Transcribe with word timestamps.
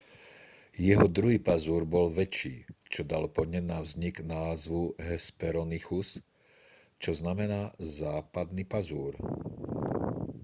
jeho 0.87 1.05
druhý 1.17 1.37
pazúr 1.49 1.81
bol 1.93 2.07
väčší 2.19 2.55
čo 2.93 3.01
dalo 3.11 3.27
podnet 3.37 3.65
na 3.73 3.79
vznik 3.87 4.15
názvu 4.35 4.83
hesperonychus 5.09 6.09
čo 7.01 7.11
znamená 7.21 7.61
západný 7.99 8.63
pazúr 8.73 9.13